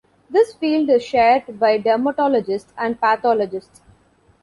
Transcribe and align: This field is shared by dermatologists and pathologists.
This 0.31 0.55
field 0.55 0.89
is 0.89 1.05
shared 1.05 1.59
by 1.59 1.77
dermatologists 1.77 2.73
and 2.75 2.99
pathologists. 2.99 3.83